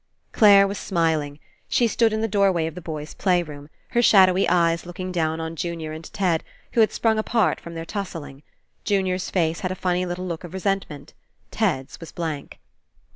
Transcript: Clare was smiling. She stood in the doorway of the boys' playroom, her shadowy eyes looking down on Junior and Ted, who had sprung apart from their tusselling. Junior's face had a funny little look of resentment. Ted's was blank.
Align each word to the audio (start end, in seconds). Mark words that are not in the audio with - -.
Clare 0.31 0.67
was 0.67 0.79
smiling. 0.79 1.39
She 1.69 1.85
stood 1.87 2.11
in 2.11 2.21
the 2.21 2.27
doorway 2.27 2.65
of 2.65 2.73
the 2.73 2.81
boys' 2.81 3.13
playroom, 3.13 3.69
her 3.89 4.01
shadowy 4.01 4.49
eyes 4.49 4.83
looking 4.83 5.11
down 5.11 5.39
on 5.39 5.55
Junior 5.55 5.91
and 5.91 6.11
Ted, 6.11 6.43
who 6.71 6.79
had 6.79 6.91
sprung 6.91 7.19
apart 7.19 7.59
from 7.61 7.75
their 7.75 7.85
tusselling. 7.85 8.41
Junior's 8.83 9.29
face 9.29 9.59
had 9.59 9.69
a 9.71 9.75
funny 9.75 10.07
little 10.07 10.25
look 10.25 10.43
of 10.43 10.55
resentment. 10.55 11.13
Ted's 11.51 11.99
was 11.99 12.11
blank. 12.11 12.57